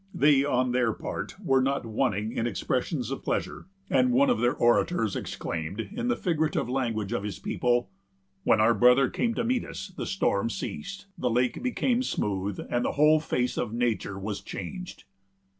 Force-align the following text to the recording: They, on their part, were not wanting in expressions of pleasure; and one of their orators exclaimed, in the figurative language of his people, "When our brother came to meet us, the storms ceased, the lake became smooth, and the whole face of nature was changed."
They, 0.15 0.43
on 0.43 0.71
their 0.71 0.93
part, 0.93 1.35
were 1.39 1.61
not 1.61 1.85
wanting 1.85 2.31
in 2.31 2.47
expressions 2.47 3.11
of 3.11 3.23
pleasure; 3.23 3.67
and 3.87 4.11
one 4.11 4.31
of 4.31 4.39
their 4.39 4.55
orators 4.55 5.15
exclaimed, 5.15 5.79
in 5.79 6.07
the 6.07 6.15
figurative 6.15 6.67
language 6.67 7.13
of 7.13 7.21
his 7.21 7.37
people, 7.37 7.91
"When 8.43 8.59
our 8.59 8.73
brother 8.73 9.11
came 9.11 9.35
to 9.35 9.43
meet 9.43 9.63
us, 9.63 9.89
the 9.95 10.07
storms 10.07 10.55
ceased, 10.55 11.05
the 11.19 11.29
lake 11.29 11.61
became 11.61 12.01
smooth, 12.01 12.57
and 12.71 12.83
the 12.83 12.93
whole 12.93 13.19
face 13.19 13.59
of 13.59 13.73
nature 13.73 14.17
was 14.17 14.41
changed." 14.41 15.03